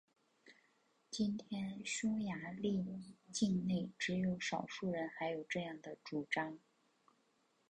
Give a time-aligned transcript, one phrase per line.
[1.11, 6.57] 今天匈牙利境内只有少数人还有这样的主张。